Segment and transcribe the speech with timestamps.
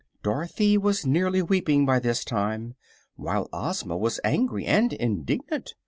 [0.23, 2.73] Dorothy was nearly weeping, by this time,
[3.17, 5.75] while Ozma was angry and indignant.